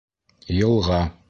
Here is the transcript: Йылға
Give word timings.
Йылға 0.55 0.99